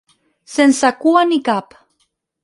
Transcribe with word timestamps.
Sense 0.53 0.89
cua 1.03 1.21
ni 1.33 1.39
cap. 1.49 1.77